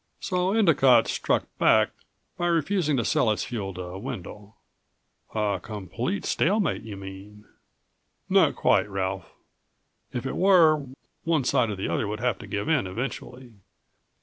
So 0.19 0.51
Endicott 0.51 1.07
struck 1.07 1.45
back 1.59 1.91
by 2.35 2.47
refusing 2.47 2.97
to 2.97 3.05
sell 3.05 3.29
its 3.29 3.43
fuel 3.43 3.71
to 3.75 3.99
Wendel." 3.99 4.55
"A 5.35 5.59
complete 5.61 6.25
stalemate, 6.25 6.81
you 6.81 6.97
mean?" 6.97 7.45
"Not 8.27 8.55
quite, 8.55 8.89
Ralph. 8.89 9.31
If 10.11 10.25
it 10.25 10.35
were, 10.35 10.87
one 11.23 11.43
side 11.43 11.69
or 11.69 11.75
the 11.75 11.87
other 11.87 12.07
would 12.07 12.19
have 12.19 12.39
to 12.39 12.47
give 12.47 12.67
in 12.67 12.87
eventually. 12.87 13.53